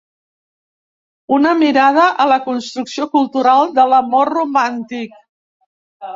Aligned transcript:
Una 1.37 1.51
mirada 1.59 2.05
a 2.25 2.27
la 2.31 2.39
construcció 2.47 3.07
cultural 3.13 3.71
de 3.77 3.87
l’amor 3.93 4.35
romàntic. 4.39 5.17